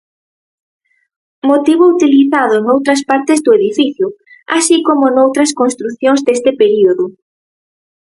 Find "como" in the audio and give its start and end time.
4.87-5.05